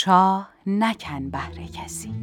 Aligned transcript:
چاه 0.00 0.50
نکن 0.66 1.30
بهر 1.30 1.66
کسی 1.66 2.14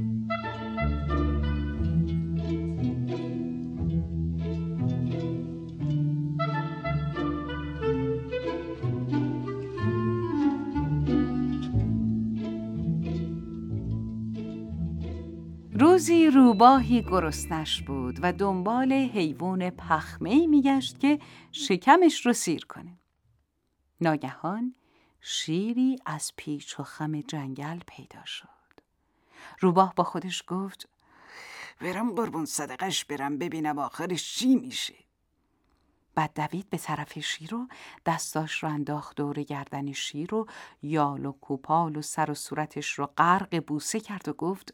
روزی 15.71 16.27
روباهی 16.27 17.01
گرسنش 17.01 17.81
بود 17.81 18.19
و 18.21 18.33
دنبال 18.33 18.93
حیوان 18.93 19.69
پخمه 19.69 20.47
میگشت 20.47 20.99
که 20.99 21.19
شکمش 21.51 22.25
رو 22.25 22.33
سیر 22.33 22.65
کنه. 22.65 22.97
ناگهان 24.01 24.75
شیری 25.21 25.99
از 26.05 26.31
پیچ 26.35 26.79
و 26.79 26.83
خم 26.83 27.21
جنگل 27.21 27.79
پیدا 27.87 28.25
شد. 28.25 28.47
روباه 29.59 29.93
با 29.95 30.03
خودش 30.03 30.43
گفت 30.47 30.89
برم 31.81 32.11
قربون 32.11 32.45
صدقش 32.45 33.05
برم 33.05 33.37
ببینم 33.37 33.79
آخرش 33.79 34.35
چی 34.35 34.55
میشه. 34.55 34.95
بعد 36.15 36.33
دوید 36.35 36.69
به 36.69 36.77
طرف 36.77 37.19
شیر 37.19 37.55
و 37.55 37.67
دستاش 38.05 38.63
رو 38.63 38.69
انداخت 38.69 39.17
دور 39.17 39.43
گردن 39.43 39.91
شیر 39.91 40.35
و 40.35 40.45
یال 40.81 41.25
و 41.25 41.31
کوپال 41.31 41.95
و 41.95 42.01
سر 42.01 42.31
و 42.31 42.33
صورتش 42.33 42.91
رو 42.91 43.05
غرق 43.05 43.63
بوسه 43.67 43.99
کرد 43.99 44.27
و 44.27 44.33
گفت 44.33 44.73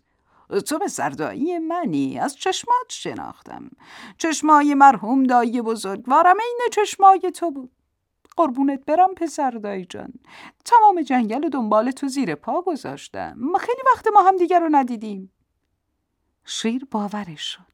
تو 0.68 0.80
به 0.80 0.88
سردایی 0.88 1.60
منی 1.60 2.20
از 2.20 2.36
چشمات 2.36 2.86
شناختم 2.90 3.70
چشمای 4.18 4.74
مرحوم 4.74 5.24
دایی 5.24 5.62
بزرگوارم 5.62 6.36
عین 6.40 6.60
چشمای 6.72 7.32
تو 7.36 7.52
بود 7.52 7.72
قربونت 8.38 8.86
برم 8.86 9.14
پسر 9.14 9.52
دایی 9.52 9.86
جان 9.86 10.14
تمام 10.66 11.02
جنگل 11.02 11.44
و 11.44 11.50
دنبال 11.50 11.92
تو 11.92 12.08
زیر 12.08 12.36
پا 12.36 12.62
گذاشتم. 12.62 13.38
خیلی 13.60 13.82
وقت 13.94 14.08
ما 14.14 14.22
هم 14.22 14.38
دیگر 14.38 14.60
رو 14.60 14.70
ندیدیم. 14.72 15.32
شیر 16.46 16.88
باورش 16.92 17.42
شد. 17.42 17.74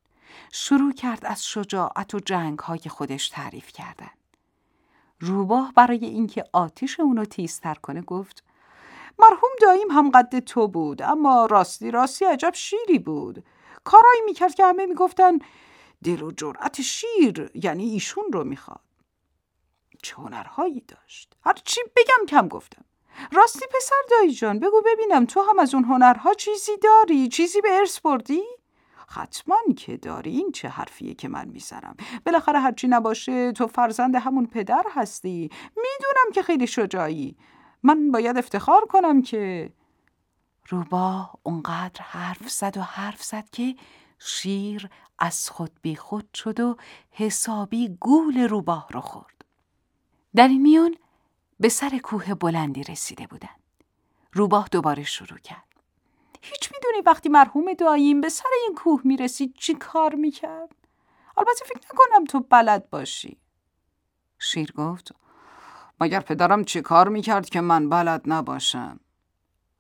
شروع 0.51 0.93
کرد 0.93 1.25
از 1.25 1.45
شجاعت 1.45 2.15
و 2.15 2.19
جنگ 2.19 2.59
های 2.59 2.79
خودش 2.89 3.29
تعریف 3.29 3.71
کردن. 3.71 4.09
روباه 5.19 5.73
برای 5.75 6.05
اینکه 6.05 6.43
آتیش 6.53 6.99
اونو 6.99 7.25
تیزتر 7.25 7.73
کنه 7.73 8.01
گفت 8.01 8.43
مرحوم 9.19 9.49
داییم 9.61 9.91
هم 9.91 10.09
قد 10.09 10.39
تو 10.39 10.67
بود 10.67 11.01
اما 11.01 11.45
راستی 11.45 11.91
راستی 11.91 12.25
عجب 12.25 12.51
شیری 12.53 12.99
بود. 12.99 13.43
کارایی 13.83 14.21
می‌کرد 14.25 14.55
که 14.55 14.65
همه 14.65 14.85
می‌گفتن 14.85 15.31
دل 16.03 16.21
و 16.21 16.31
جرأت 16.31 16.81
شیر 16.81 17.51
یعنی 17.53 17.89
ایشون 17.89 18.23
رو 18.33 18.43
می‌خواد. 18.43 18.88
چه 20.03 20.15
هنرهایی 20.15 20.83
داشت. 20.87 21.35
هر 21.45 21.53
چی 21.53 21.81
بگم 21.95 22.25
کم 22.27 22.47
گفتم. 22.47 22.85
راستی 23.31 23.65
پسر 23.75 23.95
دایی 24.09 24.31
جان 24.31 24.59
بگو 24.59 24.81
ببینم 24.85 25.25
تو 25.25 25.41
هم 25.49 25.59
از 25.59 25.73
اون 25.73 25.83
هنرها 25.83 26.33
چیزی 26.33 26.71
داری؟ 26.77 27.27
چیزی 27.27 27.61
به 27.61 27.77
ارث 27.77 27.99
بردی؟ 27.99 28.41
حتما 29.09 29.57
که 29.77 29.97
داری. 29.97 30.31
این 30.31 30.51
چه 30.51 30.67
حرفیه 30.69 31.13
که 31.13 31.27
من 31.27 31.47
می‌زنم؟ 31.47 31.95
بالاخره 32.25 32.59
هرچی 32.59 32.87
نباشه 32.87 33.51
تو 33.51 33.67
فرزند 33.67 34.15
همون 34.15 34.47
پدر 34.47 34.83
هستی. 34.95 35.49
می‌دونم 35.75 36.31
که 36.33 36.43
خیلی 36.43 36.67
شجاعی. 36.67 37.37
من 37.83 38.11
باید 38.11 38.37
افتخار 38.37 38.85
کنم 38.85 39.21
که 39.21 39.73
روبا 40.67 41.29
اونقدر 41.43 42.01
حرف 42.01 42.49
زد 42.49 42.77
و 42.77 42.81
حرف 42.81 43.23
زد 43.23 43.49
که 43.51 43.75
شیر 44.19 44.89
از 45.19 45.49
خود 45.49 45.71
بی 45.81 45.95
خود 45.95 46.29
شد 46.33 46.59
و 46.59 46.77
حسابی 47.11 47.97
گول 47.99 48.47
روباه 48.47 48.87
رو 48.91 49.01
خورد. 49.01 49.38
در 50.35 50.47
این 50.47 50.61
میون 50.61 50.97
به 51.59 51.69
سر 51.69 51.97
کوه 52.03 52.33
بلندی 52.33 52.83
رسیده 52.83 53.27
بودن. 53.27 53.55
روباه 54.33 54.67
دوباره 54.71 55.03
شروع 55.03 55.39
کرد. 55.39 55.63
هیچ 56.41 56.71
می‌دونی 56.71 57.01
وقتی 57.01 57.29
مرحوم 57.29 57.73
داییم 57.73 58.21
به 58.21 58.29
سر 58.29 58.49
این 58.61 58.75
کوه 58.75 59.01
می‌رسید 59.03 59.53
چی 59.53 59.75
کار 59.75 60.15
می‌کرد؟ 60.15 60.75
البته 61.37 61.65
فکر 61.65 61.79
نکنم 61.93 62.25
تو 62.25 62.39
بلد 62.39 62.89
باشی. 62.89 63.37
شیر 64.39 64.71
گفت 64.71 65.11
مگر 66.01 66.19
پدرم 66.19 66.63
چه 66.63 66.81
کار 66.81 67.07
می‌کرد 67.07 67.49
که 67.49 67.61
من 67.61 67.89
بلد 67.89 68.21
نباشم؟ 68.25 68.99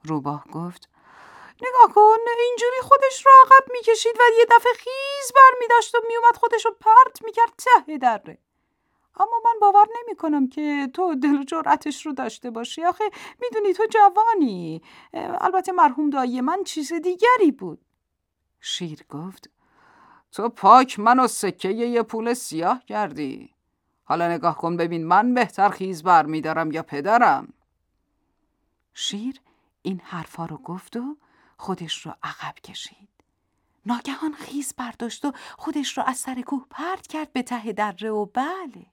روباه 0.03 0.45
گفت 0.51 0.89
نگاه 1.61 1.95
کن 1.95 2.17
اینجوری 2.49 2.81
خودش 2.81 3.25
را 3.25 3.31
عقب 3.45 3.71
می‌کشید 3.71 4.15
و 4.19 4.23
یه 4.39 4.45
دفعه 4.45 4.73
خیز 4.73 5.31
بر 5.35 5.57
میداشت 5.59 5.95
و 5.95 5.97
میومد 6.07 6.37
خودش 6.37 6.65
رو 6.65 6.71
پرت 6.81 7.23
می‌کرد 7.23 7.53
ته 7.57 7.97
دره 7.97 8.37
اما 9.19 9.41
من 9.45 9.59
باور 9.61 9.85
نمی 9.99 10.15
کنم 10.15 10.47
که 10.47 10.89
تو 10.93 11.15
دل 11.15 11.35
و 11.39 11.43
جرأتش 11.43 12.05
رو 12.05 12.13
داشته 12.13 12.49
باشی. 12.51 12.85
آخه 12.85 13.03
می‌دونی 13.41 13.73
تو 13.73 13.83
جوانی. 13.89 14.81
البته 15.13 15.71
مرحوم 15.71 16.09
دایی 16.09 16.41
من 16.41 16.63
چیز 16.63 16.93
دیگری 16.93 17.51
بود. 17.51 17.81
شیر 18.59 19.05
گفت 19.09 19.49
تو 20.31 20.49
پاک 20.49 20.99
منو 20.99 21.27
سکه 21.27 21.69
یه 21.69 22.03
پول 22.03 22.33
سیاه 22.33 22.85
کردی. 22.85 23.55
حالا 24.03 24.27
نگاه 24.27 24.57
کن 24.57 24.77
ببین 24.77 25.07
من 25.07 25.33
بهتر 25.33 25.69
خیز 25.69 26.03
بر 26.03 26.25
میدارم 26.25 26.71
یا 26.71 26.83
پدرم. 26.83 27.53
شیر 28.93 29.41
این 29.81 30.01
حرفا 30.03 30.45
رو 30.45 30.57
گفت 30.57 30.97
و 30.97 31.17
خودش 31.57 32.05
رو 32.05 32.13
عقب 32.23 32.55
کشید. 32.55 33.09
ناگهان 33.85 34.33
خیز 34.33 34.73
برداشت 34.77 35.25
و 35.25 35.31
خودش 35.57 35.97
رو 35.97 36.03
از 36.07 36.17
سر 36.17 36.41
کوه 36.41 36.65
پرت 36.69 37.07
کرد 37.07 37.33
به 37.33 37.41
ته 37.41 37.71
دره 37.71 38.11
و 38.11 38.25
بله. 38.25 38.85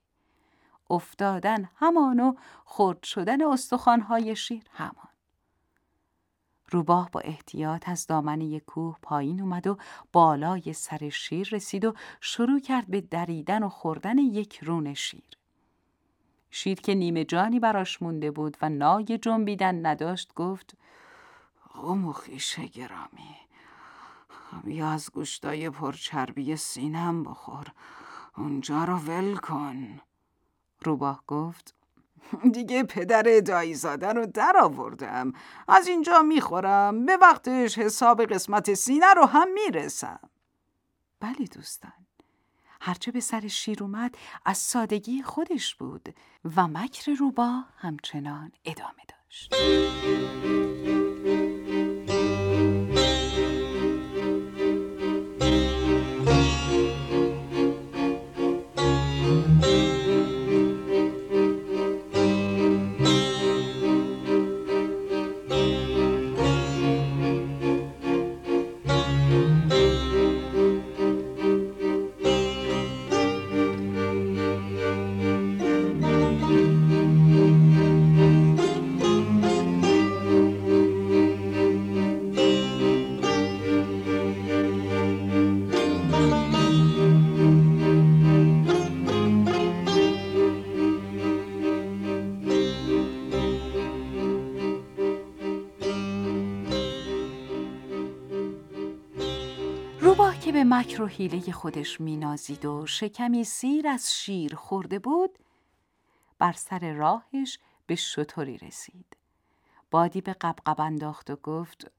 افتادن 0.91 1.69
همان 1.77 2.21
و 2.21 2.35
خرد 2.65 3.03
شدن 3.03 3.43
استخوانهای 3.43 4.37
شیر 4.37 4.63
همان 4.73 5.09
روباه 6.71 7.11
با 7.11 7.21
احتیاط 7.21 7.89
از 7.89 8.07
دامنه 8.07 8.61
کوه 8.61 8.97
پایین 9.03 9.41
اومد 9.41 9.67
و 9.67 9.77
بالای 10.13 10.73
سر 10.73 11.09
شیر 11.09 11.49
رسید 11.53 11.85
و 11.85 11.95
شروع 12.21 12.61
کرد 12.61 12.87
به 12.87 13.01
دریدن 13.01 13.63
و 13.63 13.69
خوردن 13.69 14.19
یک 14.19 14.59
رون 14.59 14.95
شیر. 14.95 15.39
شیر 16.51 16.81
که 16.81 16.95
نیمه 16.95 17.25
جانی 17.25 17.61
براش 17.61 18.03
مونده 18.03 18.31
بود 18.31 18.57
و 18.63 18.69
نای 18.69 19.19
جنبیدن 19.19 19.87
نداشت 19.87 20.35
گفت 20.35 20.77
قوم 21.75 22.07
و 22.09 22.15
گرامی 22.73 23.37
بیا 24.65 24.91
از 24.91 25.11
گوشتای 25.11 25.71
پرچربی 25.71 26.57
سینم 26.57 27.23
بخور 27.23 27.67
اونجا 28.37 28.85
رو 28.85 28.97
ول 28.97 29.37
کن 29.37 30.01
روباه 30.85 31.25
گفت 31.27 31.75
دیگه 32.55 32.83
پدر 32.83 33.41
دایزاده 33.41 34.13
رو 34.13 34.27
در 34.27 34.57
آوردم 34.63 35.33
از 35.69 35.89
اینجا 35.89 36.23
می‌خورم. 36.23 37.07
به 37.07 37.17
وقتش 37.17 37.79
حساب 37.79 38.25
قسمت 38.25 38.75
سینه 38.75 39.15
رو 39.15 39.25
هم 39.25 39.49
می‌رسم. 39.53 40.21
بله 41.21 41.47
دوستان. 41.55 41.93
هرچه 42.81 43.13
به 43.13 43.21
سر 43.21 43.49
شیر 43.49 43.83
اومد 43.83 44.15
از 44.45 44.59
سادگی 44.59 45.23
خودش 45.23 45.75
بود 45.75 46.15
و 46.57 46.67
مکر 46.67 47.13
روبا 47.13 47.65
همچنان 47.77 48.53
ادامه 48.65 49.03
داشت. 49.09 49.55
مکر 100.69 101.03
و 101.03 101.07
حیله 101.07 101.53
خودش 101.53 102.01
مینازید 102.01 102.65
و 102.65 102.87
شکمی 102.87 103.45
سیر 103.45 103.89
از 103.89 104.15
شیر 104.15 104.55
خورده 104.55 104.99
بود 104.99 105.39
بر 106.39 106.53
سر 106.53 106.93
راهش 106.93 107.59
به 107.87 107.95
شطوری 107.95 108.59
رسید. 108.59 109.17
بادی 109.91 110.21
به 110.21 110.33
قبقب 110.33 110.81
انداخت 110.81 111.31
و 111.31 111.37
گفت 111.37 111.91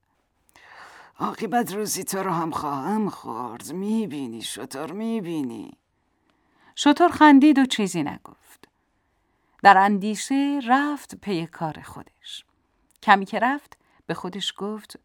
عاقبت 1.18 1.74
روزی 1.74 2.04
تو 2.04 2.18
رو 2.18 2.30
هم 2.30 2.50
خواهم 2.50 3.10
خورد. 3.10 3.72
می‌بینی 3.72 4.42
شطور 4.42 4.92
می‌بینی. 4.92 5.78
شطور 6.74 7.08
خندید 7.08 7.58
و 7.58 7.66
چیزی 7.66 8.02
نگفت. 8.02 8.68
در 9.62 9.78
اندیشه 9.78 10.60
رفت 10.66 11.14
پی 11.14 11.46
کار 11.46 11.80
خودش. 11.80 12.44
کمی 13.02 13.24
که 13.24 13.38
رفت 13.38 13.78
به 14.06 14.14
خودش 14.14 14.54
گفت 14.56 14.98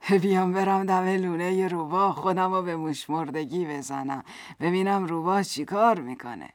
بیام 0.22 0.52
برم 0.52 0.84
دم 0.84 1.06
لونه 1.06 1.68
روباه 1.68 2.14
خودم 2.14 2.54
رو 2.54 2.62
به 2.62 2.76
مشمردگی 2.76 3.66
بزنم. 3.66 4.24
ببینم 4.60 5.04
روباه 5.04 5.42
چی 5.42 5.64
کار 5.64 6.00
می‌کنه. 6.00 6.50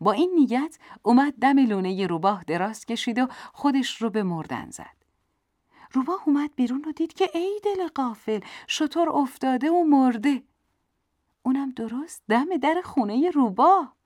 با 0.00 0.12
این 0.12 0.30
نیت 0.34 0.78
اومد 1.02 1.34
دم 1.40 1.58
لونه 1.58 2.06
روباه 2.06 2.44
دراز 2.44 2.84
کشید 2.84 3.18
و 3.18 3.28
خودش 3.52 4.02
رو 4.02 4.10
به 4.10 4.22
مردن 4.22 4.70
زد. 4.70 4.96
روباه 5.92 6.22
اومد 6.26 6.50
بیرون 6.56 6.84
و 6.88 6.92
دید 6.92 7.12
که 7.12 7.30
ای 7.34 7.60
دل 7.64 7.88
قافل 7.88 8.40
شطور 8.66 9.08
افتاده 9.08 9.70
و 9.70 9.84
مرده. 9.84 10.42
اونم 11.42 11.70
درست 11.70 12.22
دم 12.28 12.56
در 12.56 12.80
خونه 12.84 13.30
روباه 13.30 13.96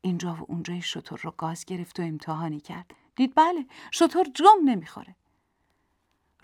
اینجا 0.00 0.34
و 0.34 0.44
اونجای 0.48 0.82
شطور 0.82 1.20
رو 1.22 1.30
گاز 1.36 1.64
گرفت 1.64 2.00
و 2.00 2.02
امتحانی 2.02 2.60
کرد. 2.60 2.90
دید 3.16 3.32
بله 3.34 3.66
شطور 3.90 4.26
جم 4.34 4.64
نمی‌خوره. 4.64 5.16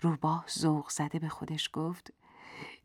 روباه 0.03 0.45
ذوق 0.59 0.89
زده 0.89 1.19
به 1.19 1.29
خودش 1.29 1.69
گفت 1.73 2.13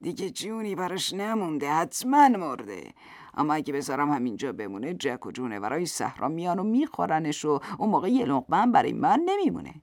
دیگه 0.01 0.31
جونی 0.31 0.75
براش 0.75 1.13
نمونده 1.13 1.73
حتما 1.73 2.29
مرده. 2.29 2.95
اما 3.35 3.55
اگه 3.55 3.73
بذارم 3.73 4.13
همینجا 4.13 4.53
بمونه 4.53 4.95
جک 4.95 5.27
و 5.27 5.31
جونه 5.33 5.61
برای 5.61 5.87
صحرا 5.87 6.29
میان 6.29 6.59
و 6.59 6.63
میخورنش 6.63 7.45
و 7.45 7.61
اون 7.79 7.91
موقع 7.91 8.09
یه 8.09 8.25
لقمه 8.25 8.73
برای 8.73 8.93
من 8.93 9.21
نمیمونه. 9.27 9.75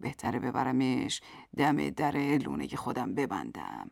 بهتره 0.00 0.38
ببرمش 0.38 1.20
دم 1.56 1.90
در 1.90 2.16
لونه 2.16 2.68
خودم 2.68 3.14
ببندم. 3.14 3.90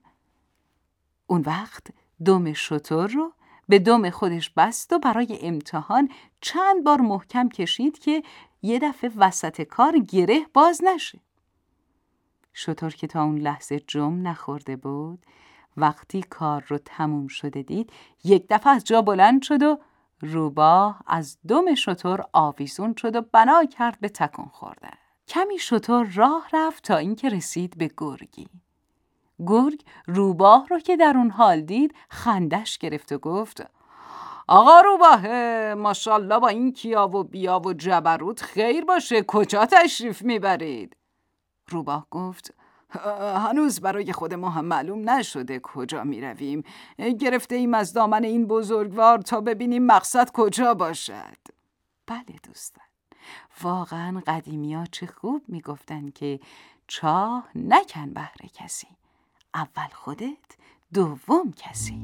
اون 1.26 1.40
وقت 1.40 1.86
دم 2.24 2.52
شطور 2.52 3.10
رو 3.10 3.32
به 3.68 3.78
دم 3.78 4.10
خودش 4.10 4.50
بست 4.50 4.92
و 4.92 4.98
برای 4.98 5.38
امتحان 5.42 6.08
چند 6.40 6.84
بار 6.84 7.00
محکم 7.00 7.48
کشید 7.48 7.98
که 7.98 8.22
یه 8.62 8.78
دفعه 8.78 9.10
وسط 9.16 9.62
کار 9.62 9.98
گره 9.98 10.46
باز 10.54 10.80
نشه. 10.84 11.20
شطور 12.58 12.90
که 12.90 13.06
تا 13.06 13.22
اون 13.22 13.38
لحظه 13.38 13.80
جم 13.80 14.28
نخورده 14.28 14.76
بود 14.76 15.26
وقتی 15.76 16.22
کار 16.22 16.64
رو 16.68 16.78
تموم 16.78 17.26
شده 17.26 17.62
دید 17.62 17.92
یک 18.24 18.46
دفعه 18.50 18.72
از 18.72 18.84
جا 18.84 19.02
بلند 19.02 19.42
شد 19.42 19.62
و 19.62 19.78
روباه 20.20 21.02
از 21.06 21.38
دم 21.48 21.74
شطور 21.74 22.24
آویزون 22.32 22.94
شد 22.98 23.16
و 23.16 23.22
بنا 23.32 23.64
کرد 23.64 24.00
به 24.00 24.08
تکون 24.08 24.46
خورده. 24.46 24.88
کمی 25.28 25.58
شطور 25.58 26.06
راه 26.14 26.48
رفت 26.52 26.84
تا 26.84 26.96
اینکه 26.96 27.28
رسید 27.28 27.78
به 27.78 27.90
گرگی. 27.96 28.48
گرگ 29.46 29.84
روباه 30.06 30.66
رو 30.68 30.78
که 30.78 30.96
در 30.96 31.12
اون 31.16 31.30
حال 31.30 31.60
دید 31.60 31.94
خندش 32.08 32.78
گرفت 32.78 33.12
و 33.12 33.18
گفت 33.18 33.66
آقا 34.48 34.80
روباه 34.80 35.28
ماشالله 35.74 36.38
با 36.38 36.48
این 36.48 36.72
کیا 36.72 37.08
و 37.08 37.24
بیا 37.24 37.60
و 37.60 37.72
جبروت 37.72 38.42
خیر 38.42 38.84
باشه 38.84 39.22
کجا 39.22 39.66
تشریف 39.66 40.22
می‌برید 40.22 40.97
روباه 41.68 42.06
گفت 42.10 42.54
هنوز 43.36 43.80
برای 43.80 44.12
خود 44.12 44.34
ما 44.34 44.50
هم 44.50 44.64
معلوم 44.64 45.10
نشده 45.10 45.60
کجا 45.62 46.04
می 46.04 46.20
رویم. 46.20 46.62
گرفته 47.20 47.54
ایم 47.54 47.74
از 47.74 47.92
دامن 47.92 48.24
این 48.24 48.46
بزرگوار 48.46 49.18
تا 49.18 49.40
ببینیم 49.40 49.86
مقصد 49.86 50.30
کجا 50.30 50.74
باشد. 50.74 51.38
بله 52.06 52.24
دوستان 52.42 52.84
واقعا 53.62 54.22
قدیمی 54.26 54.74
ها 54.74 54.86
چه 54.92 55.06
خوب 55.06 55.42
می‌گفتن 55.48 56.10
که 56.10 56.40
چاه 56.86 57.48
نکن 57.54 58.12
بهر 58.12 58.36
کسی 58.54 58.88
اول 59.54 59.88
خودت 59.92 60.56
دوم 60.94 61.52
کسی. 61.52 62.02